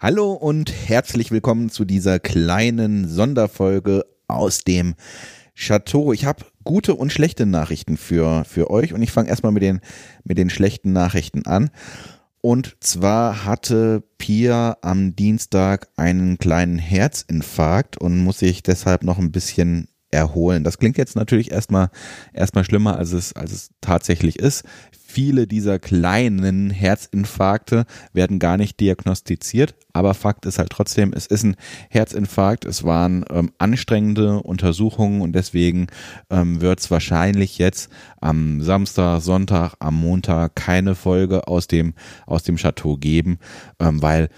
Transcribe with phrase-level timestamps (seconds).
[0.00, 4.94] Hallo und herzlich willkommen zu dieser kleinen Sonderfolge aus dem
[5.56, 6.12] Chateau.
[6.12, 9.80] Ich habe gute und schlechte Nachrichten für, für euch und ich fange erstmal mit den,
[10.22, 11.70] mit den schlechten Nachrichten an.
[12.40, 19.32] Und zwar hatte Pia am Dienstag einen kleinen Herzinfarkt und muss sich deshalb noch ein
[19.32, 20.64] bisschen erholen.
[20.64, 21.90] Das klingt jetzt natürlich erstmal
[22.32, 24.64] erstmal schlimmer, als es als es tatsächlich ist
[25.08, 31.44] viele dieser kleinen Herzinfarkte werden gar nicht diagnostiziert, aber Fakt ist halt trotzdem, es ist
[31.44, 31.56] ein
[31.88, 35.86] Herzinfarkt, es waren ähm, anstrengende Untersuchungen und deswegen
[36.28, 37.90] ähm, wird es wahrscheinlich jetzt
[38.20, 41.94] am Samstag, Sonntag, am Montag keine Folge aus dem,
[42.26, 43.38] aus dem Chateau geben,
[43.80, 44.28] ähm, weil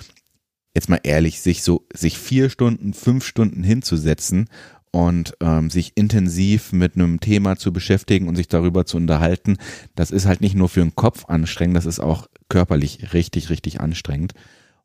[0.73, 4.49] jetzt mal ehrlich, sich so, sich vier Stunden, fünf Stunden hinzusetzen
[4.93, 9.57] und ähm, sich intensiv mit einem Thema zu beschäftigen und sich darüber zu unterhalten,
[9.95, 13.80] das ist halt nicht nur für den Kopf anstrengend, das ist auch körperlich richtig, richtig
[13.80, 14.33] anstrengend.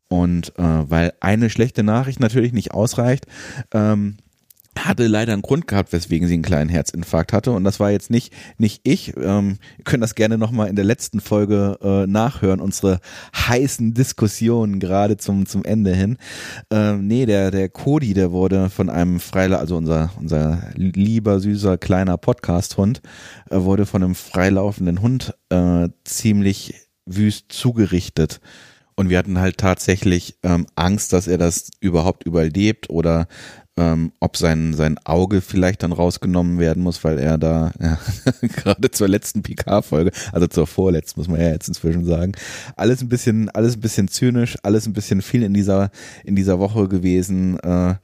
[0.07, 3.25] Und äh, weil eine schlechte Nachricht natürlich nicht ausreicht,
[3.73, 4.17] ähm,
[4.77, 7.51] hatte leider einen Grund gehabt, weswegen sie einen kleinen Herzinfarkt hatte.
[7.51, 9.15] Und das war jetzt nicht, nicht ich.
[9.17, 12.99] Ähm, ihr könnt das gerne nochmal in der letzten Folge äh, nachhören, unsere
[13.35, 16.17] heißen Diskussionen gerade zum, zum Ende hin.
[16.71, 21.77] Ähm, nee, der, der Cody, der wurde von einem Freilauf, also unser, unser lieber, süßer,
[21.77, 23.01] kleiner Podcast-Hund,
[23.49, 26.73] äh, wurde von einem freilaufenden Hund äh, ziemlich
[27.05, 28.39] wüst zugerichtet.
[28.95, 33.27] Und wir hatten halt tatsächlich ähm, Angst, dass er das überhaupt überlebt oder
[33.77, 37.99] ähm, ob sein, sein Auge vielleicht dann rausgenommen werden muss, weil er da ja,
[38.47, 42.33] gerade zur letzten PK-Folge, also zur vorletzten, muss man ja jetzt inzwischen sagen,
[42.75, 45.91] alles ein bisschen, alles ein bisschen zynisch, alles ein bisschen viel in dieser,
[46.23, 47.59] in dieser Woche gewesen.
[47.59, 47.95] Äh,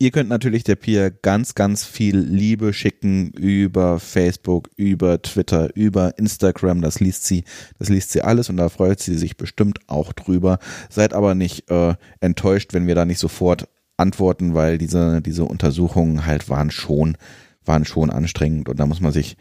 [0.00, 6.18] Ihr könnt natürlich der Pia ganz, ganz viel Liebe schicken über Facebook, über Twitter, über
[6.18, 6.82] Instagram.
[6.82, 7.44] Das liest sie,
[7.78, 10.58] das liest sie alles und da freut sie sich bestimmt auch drüber.
[10.90, 16.26] Seid aber nicht äh, enttäuscht, wenn wir da nicht sofort antworten, weil diese, diese Untersuchungen
[16.26, 17.16] halt waren schon,
[17.64, 19.36] waren schon anstrengend und da muss man sich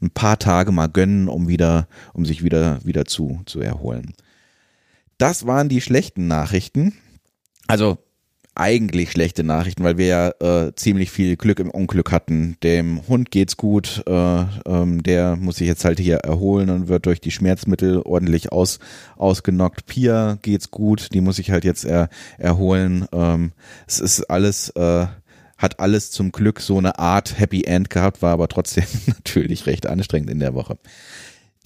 [0.00, 4.14] ein paar Tage mal gönnen, um wieder, um sich wieder, wieder zu, zu erholen.
[5.18, 6.94] Das waren die schlechten Nachrichten.
[7.66, 7.98] Also
[8.58, 12.56] eigentlich schlechte Nachrichten, weil wir ja äh, ziemlich viel Glück im Unglück hatten.
[12.62, 17.06] Dem Hund geht's gut, äh, ähm, der muss sich jetzt halt hier erholen und wird
[17.06, 18.80] durch die Schmerzmittel ordentlich aus,
[19.16, 19.86] ausgenockt.
[19.86, 23.06] Pia geht's gut, die muss sich halt jetzt er, erholen.
[23.12, 23.52] Ähm,
[23.86, 25.06] es ist alles, äh,
[25.56, 29.86] hat alles zum Glück so eine Art Happy End gehabt, war aber trotzdem natürlich recht
[29.86, 30.78] anstrengend in der Woche.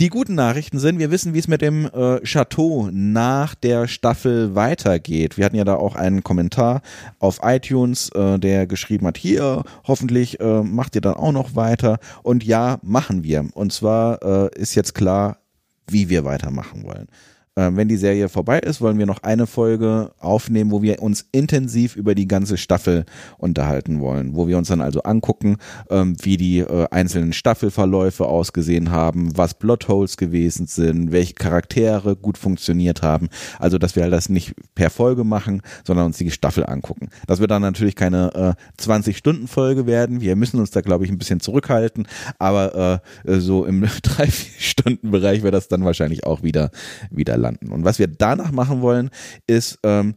[0.03, 4.57] Die guten Nachrichten sind, wir wissen, wie es mit dem äh, Chateau nach der Staffel
[4.57, 5.39] weitergeht.
[5.39, 6.83] Wir hatten ja da auch einen Kommentar
[7.21, 12.01] auf iTunes, äh, der geschrieben hat, hier, hoffentlich äh, macht ihr dann auch noch weiter.
[12.25, 13.47] Und ja, machen wir.
[13.55, 15.39] Und zwar äh, ist jetzt klar,
[15.87, 17.07] wie wir weitermachen wollen.
[17.55, 21.27] Ähm, wenn die Serie vorbei ist, wollen wir noch eine Folge aufnehmen, wo wir uns
[21.33, 23.05] intensiv über die ganze Staffel
[23.37, 25.59] unterhalten wollen, wo wir uns dann also angucken,
[25.91, 32.39] ähm, wie die äh, einzelnen Staffelverläufe ausgesehen haben, was Plotholes gewesen sind, welche Charaktere gut
[32.39, 33.29] funktioniert haben.
[33.59, 37.11] Also, dass wir halt das nicht per Folge machen, sondern uns die Staffel angucken.
[37.27, 40.23] Das wird dann natürlich keine äh, 20-Stunden-Folge werden.
[40.23, 42.09] Wir müssen uns da, glaube ich, ein bisschen zurückhalten,
[42.39, 46.71] aber äh, so im 3-4-Stunden-Bereich wäre das dann wahrscheinlich auch wieder,
[47.11, 47.73] wieder landen.
[47.73, 49.11] Und was wir danach machen wollen,
[49.47, 50.15] ist ähm,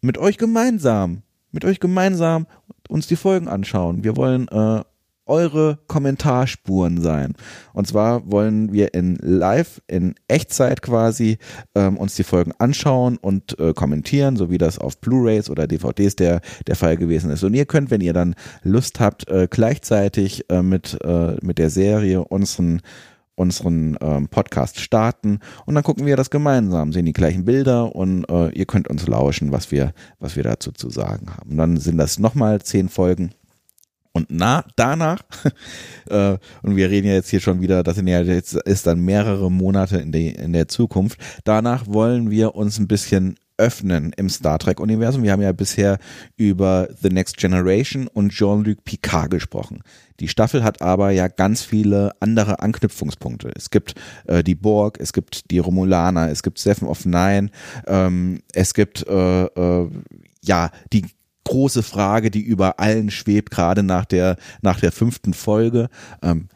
[0.00, 2.46] mit euch gemeinsam, mit euch gemeinsam
[2.88, 4.04] uns die Folgen anschauen.
[4.04, 4.82] Wir wollen äh,
[5.26, 7.34] eure Kommentarspuren sein.
[7.72, 11.38] Und zwar wollen wir in Live, in Echtzeit quasi,
[11.74, 16.16] ähm, uns die Folgen anschauen und äh, kommentieren, so wie das auf Blu-rays oder DVDs
[16.16, 17.42] der, der Fall gewesen ist.
[17.42, 21.70] Und ihr könnt, wenn ihr dann Lust habt, äh, gleichzeitig äh, mit, äh, mit der
[21.70, 22.82] Serie unseren
[23.36, 28.24] unseren ähm, Podcast starten und dann gucken wir das gemeinsam, sehen die gleichen Bilder und
[28.30, 31.52] äh, ihr könnt uns lauschen, was wir, was wir dazu zu sagen haben.
[31.52, 33.30] Und dann sind das nochmal zehn Folgen.
[34.12, 35.18] Und na, danach,
[36.08, 39.00] äh, und wir reden ja jetzt hier schon wieder, das sind ja jetzt ist dann
[39.00, 41.18] mehrere Monate in, der in der Zukunft.
[41.42, 45.22] Danach wollen wir uns ein bisschen öffnen im Star Trek-Universum.
[45.22, 45.98] Wir haben ja bisher
[46.36, 49.82] über The Next Generation und Jean-Luc Picard gesprochen.
[50.20, 53.50] Die Staffel hat aber ja ganz viele andere Anknüpfungspunkte.
[53.54, 53.94] Es gibt
[54.26, 57.50] äh, die Borg, es gibt die Romulaner, es gibt Seven of Nine,
[57.86, 59.90] ähm, es gibt äh, äh,
[60.42, 61.06] ja die
[61.44, 65.88] große Frage, die über allen schwebt, gerade nach der nach der fünften Folge.
[66.22, 66.48] Ähm,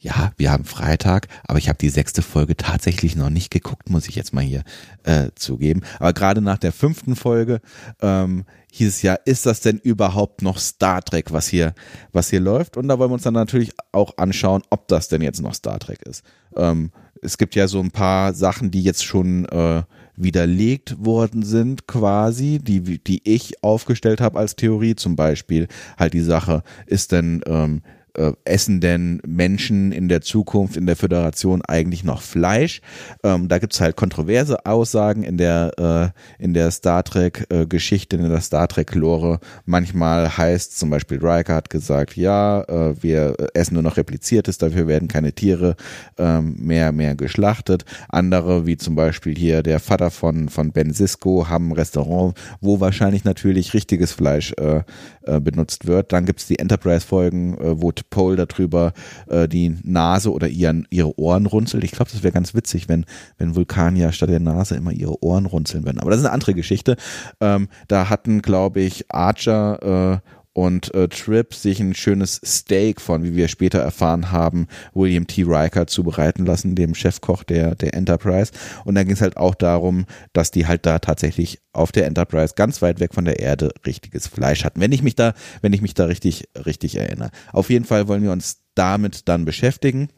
[0.00, 4.08] ja, wir haben Freitag, aber ich habe die sechste Folge tatsächlich noch nicht geguckt, muss
[4.08, 4.62] ich jetzt mal hier
[5.02, 5.82] äh, zugeben.
[5.98, 7.60] Aber gerade nach der fünften Folge
[8.00, 11.74] ähm, hieß es ja, ist das denn überhaupt noch Star Trek, was hier,
[12.12, 12.76] was hier läuft?
[12.76, 15.80] Und da wollen wir uns dann natürlich auch anschauen, ob das denn jetzt noch Star
[15.80, 16.22] Trek ist.
[16.54, 19.82] Ähm, es gibt ja so ein paar Sachen, die jetzt schon äh,
[20.14, 25.66] widerlegt worden sind quasi, die, die ich aufgestellt habe als Theorie, zum Beispiel
[25.98, 27.82] halt die Sache, ist denn ähm,
[28.18, 32.80] äh, essen denn Menschen in der Zukunft in der Föderation eigentlich noch Fleisch?
[33.22, 38.28] Ähm, da gibt's halt kontroverse Aussagen in der, äh, in der Star Trek-Geschichte, äh, in
[38.28, 39.40] der Star Trek-Lore.
[39.64, 44.86] Manchmal heißt zum Beispiel Riker hat gesagt, ja, äh, wir essen nur noch Repliziertes, dafür
[44.88, 45.76] werden keine Tiere
[46.18, 47.84] ähm, mehr, mehr geschlachtet.
[48.08, 52.80] Andere, wie zum Beispiel hier der Vater von, von Ben Sisko, haben ein Restaurant, wo
[52.80, 54.82] wahrscheinlich natürlich richtiges Fleisch äh,
[55.22, 56.12] äh, benutzt wird.
[56.12, 58.92] Dann gibt's die Enterprise-Folgen, äh, wo Pole darüber
[59.28, 61.84] äh, die Nase oder ihren, ihre Ohren runzelt.
[61.84, 63.04] Ich glaube, das wäre ganz witzig, wenn,
[63.38, 66.00] wenn Vulkanier statt der Nase immer ihre Ohren runzeln würden.
[66.00, 66.96] Aber das ist eine andere Geschichte.
[67.40, 73.22] Ähm, da hatten, glaube ich, Archer äh, und äh, Trip sich ein schönes Steak von,
[73.22, 75.44] wie wir später erfahren haben, William T.
[75.44, 78.50] Riker zubereiten lassen, dem Chefkoch der, der Enterprise.
[78.84, 82.54] Und da ging es halt auch darum, dass die halt da tatsächlich auf der Enterprise
[82.56, 84.80] ganz weit weg von der Erde richtiges Fleisch hatten.
[84.80, 85.32] Wenn ich mich da,
[85.62, 87.30] wenn ich mich da richtig, richtig erinnere.
[87.52, 90.08] Auf jeden Fall wollen wir uns damit dann beschäftigen.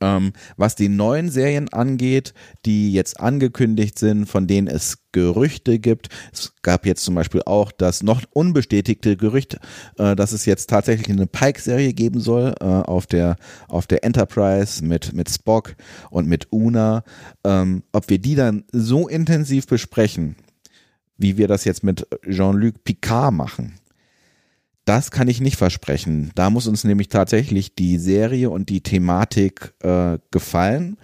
[0.00, 2.34] Ähm, was die neuen Serien angeht,
[2.64, 6.08] die jetzt angekündigt sind, von denen es Gerüchte gibt.
[6.32, 9.58] Es gab jetzt zum Beispiel auch das noch unbestätigte Gerücht,
[9.98, 13.36] äh, dass es jetzt tatsächlich eine Pike-Serie geben soll äh, auf der
[13.68, 15.74] auf der Enterprise mit mit Spock
[16.10, 17.04] und mit Una.
[17.44, 20.36] Ähm, ob wir die dann so intensiv besprechen,
[21.16, 23.74] wie wir das jetzt mit Jean-Luc Picard machen,
[24.88, 26.30] das kann ich nicht versprechen.
[26.34, 30.96] Da muss uns nämlich tatsächlich die Serie und die Thematik äh, gefallen.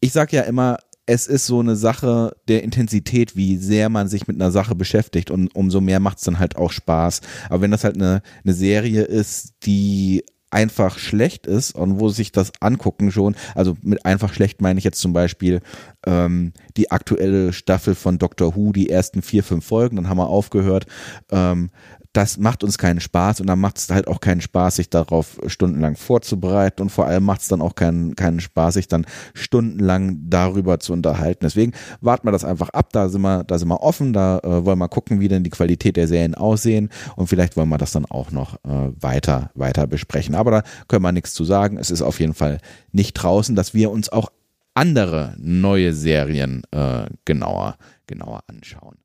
[0.00, 0.76] Ich sage ja immer,
[1.06, 5.30] es ist so eine Sache der Intensität, wie sehr man sich mit einer Sache beschäftigt
[5.30, 7.22] und umso mehr macht es dann halt auch Spaß.
[7.48, 12.32] Aber wenn das halt eine, eine Serie ist, die einfach schlecht ist und wo sich
[12.32, 15.60] das angucken schon, also mit einfach schlecht meine ich jetzt zum Beispiel
[16.06, 20.28] ähm, die aktuelle Staffel von Doctor Who, die ersten vier, fünf Folgen, dann haben wir
[20.28, 20.86] aufgehört.
[21.30, 21.70] Ähm,
[22.12, 25.38] das macht uns keinen Spaß und dann macht es halt auch keinen Spaß, sich darauf
[25.46, 30.18] stundenlang vorzubereiten und vor allem macht es dann auch keinen, keinen Spaß, sich dann stundenlang
[30.28, 31.40] darüber zu unterhalten.
[31.42, 34.64] Deswegen warten wir das einfach ab, da sind wir, da sind wir offen, da äh,
[34.64, 37.92] wollen wir gucken, wie denn die Qualität der Serien aussehen und vielleicht wollen wir das
[37.92, 40.34] dann auch noch äh, weiter, weiter besprechen.
[40.34, 41.76] Aber da können wir nichts zu sagen.
[41.76, 42.58] Es ist auf jeden Fall
[42.90, 44.32] nicht draußen, dass wir uns auch
[44.74, 48.96] andere neue Serien äh, genauer, genauer anschauen.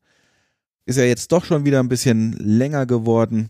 [0.87, 3.49] Ist ja jetzt doch schon wieder ein bisschen länger geworden.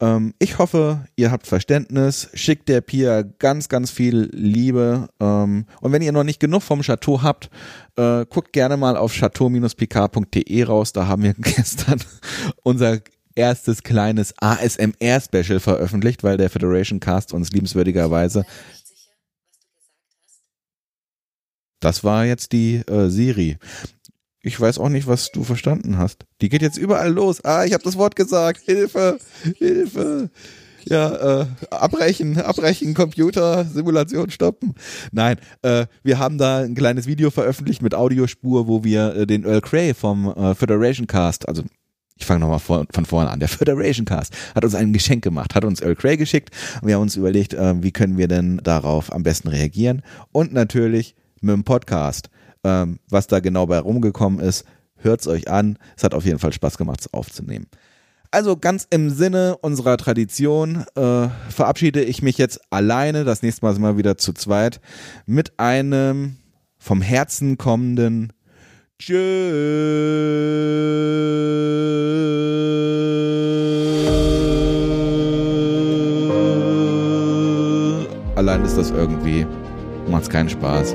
[0.00, 2.28] Ähm, ich hoffe, ihr habt Verständnis.
[2.34, 5.08] Schickt der Pia ganz, ganz viel Liebe.
[5.18, 7.50] Ähm, und wenn ihr noch nicht genug vom Chateau habt,
[7.96, 10.92] äh, guckt gerne mal auf chateau-pk.de raus.
[10.92, 11.98] Da haben wir gestern
[12.62, 13.00] unser
[13.34, 18.44] erstes kleines ASMR-Special veröffentlicht, weil der Federation Cast uns liebenswürdigerweise
[21.86, 23.58] das war jetzt die äh, Siri.
[24.46, 26.24] Ich weiß auch nicht, was du verstanden hast.
[26.40, 27.44] Die geht jetzt überall los.
[27.44, 28.60] Ah, ich habe das Wort gesagt.
[28.64, 29.18] Hilfe,
[29.58, 30.30] Hilfe.
[30.84, 34.74] Ja, äh, abbrechen, abbrechen, Computer, Simulation stoppen.
[35.10, 39.42] Nein, äh, wir haben da ein kleines Video veröffentlicht mit Audiospur, wo wir äh, den
[39.42, 41.64] Earl Cray vom äh, Federation Cast, also
[42.14, 43.40] ich fange nochmal von, von vorne an.
[43.40, 46.50] Der Federation Cast hat uns ein Geschenk gemacht, hat uns Earl Cray geschickt
[46.80, 50.02] und wir haben uns überlegt, äh, wie können wir denn darauf am besten reagieren.
[50.30, 52.30] Und natürlich mit dem Podcast
[52.66, 54.64] ähm, was da genau bei rumgekommen ist.
[54.96, 55.78] Hört's euch an.
[55.96, 57.66] Es hat auf jeden Fall Spaß gemacht, es aufzunehmen.
[58.32, 63.24] Also ganz im Sinne unserer Tradition äh, verabschiede ich mich jetzt alleine.
[63.24, 64.80] Das nächste Mal sind wir wieder zu zweit
[65.26, 66.36] mit einem
[66.76, 68.32] vom Herzen kommenden
[68.98, 69.14] Tschö.
[78.34, 79.46] Allein ist das irgendwie,
[80.08, 80.94] macht's keinen Spaß.